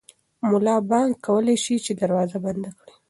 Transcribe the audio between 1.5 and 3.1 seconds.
شي چې دروازه بنده کړي.